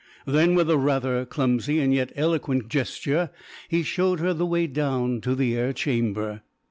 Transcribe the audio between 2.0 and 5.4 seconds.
eloquent gesture, he showed her the way down to